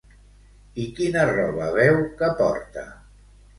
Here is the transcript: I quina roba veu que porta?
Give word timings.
I 0.83 0.85
quina 1.01 1.27
roba 1.31 1.69
veu 1.77 2.01
que 2.23 2.33
porta? 2.43 2.89